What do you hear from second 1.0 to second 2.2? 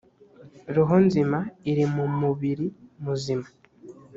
nzima iri mu